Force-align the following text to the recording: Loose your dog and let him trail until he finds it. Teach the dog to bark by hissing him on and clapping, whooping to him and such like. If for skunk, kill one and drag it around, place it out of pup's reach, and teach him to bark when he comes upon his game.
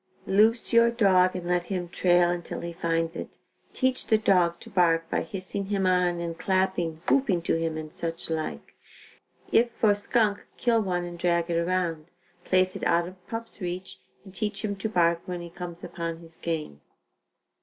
Loose 0.25 0.73
your 0.73 0.89
dog 0.89 1.35
and 1.35 1.47
let 1.47 1.61
him 1.67 1.87
trail 1.87 2.31
until 2.31 2.61
he 2.61 2.73
finds 2.73 3.15
it. 3.15 3.37
Teach 3.71 4.07
the 4.07 4.17
dog 4.17 4.59
to 4.59 4.67
bark 4.71 5.07
by 5.11 5.21
hissing 5.21 5.65
him 5.67 5.85
on 5.85 6.19
and 6.19 6.39
clapping, 6.39 7.03
whooping 7.07 7.43
to 7.43 7.53
him 7.53 7.77
and 7.77 7.93
such 7.93 8.27
like. 8.27 8.73
If 9.51 9.69
for 9.73 9.93
skunk, 9.93 10.43
kill 10.57 10.81
one 10.81 11.03
and 11.05 11.19
drag 11.19 11.51
it 11.51 11.57
around, 11.59 12.07
place 12.43 12.75
it 12.75 12.83
out 12.83 13.07
of 13.07 13.27
pup's 13.27 13.61
reach, 13.61 13.99
and 14.25 14.33
teach 14.33 14.65
him 14.65 14.75
to 14.77 14.89
bark 14.89 15.21
when 15.27 15.41
he 15.41 15.51
comes 15.51 15.83
upon 15.83 16.17
his 16.17 16.35
game. 16.35 16.81